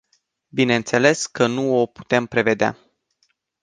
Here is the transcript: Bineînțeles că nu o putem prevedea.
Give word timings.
Bineînțeles 0.49 1.25
că 1.25 1.47
nu 1.47 1.75
o 1.75 1.85
putem 1.85 2.25
prevedea. 2.25 2.77